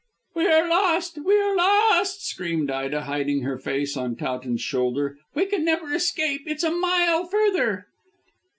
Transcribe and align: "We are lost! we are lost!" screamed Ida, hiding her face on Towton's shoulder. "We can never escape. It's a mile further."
"We 0.33 0.47
are 0.47 0.67
lost! 0.67 1.19
we 1.23 1.35
are 1.39 1.55
lost!" 1.55 2.25
screamed 2.25 2.71
Ida, 2.71 3.03
hiding 3.03 3.43
her 3.43 3.59
face 3.59 3.95
on 3.95 4.15
Towton's 4.15 4.61
shoulder. 4.63 5.19
"We 5.35 5.45
can 5.45 5.63
never 5.63 5.93
escape. 5.93 6.41
It's 6.47 6.63
a 6.63 6.71
mile 6.71 7.25
further." 7.27 7.85